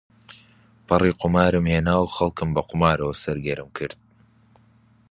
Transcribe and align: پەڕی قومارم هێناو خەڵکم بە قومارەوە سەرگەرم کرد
پەڕی 0.87 1.11
قومارم 1.19 1.65
هێناو 1.73 2.11
خەڵکم 2.15 2.49
بە 2.55 2.61
قومارەوە 2.69 3.15
سەرگەرم 3.23 3.69
کرد 3.77 3.99